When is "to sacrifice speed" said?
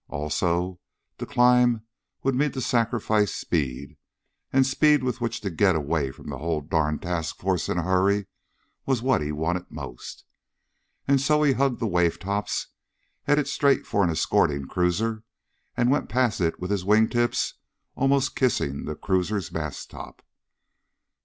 2.53-3.97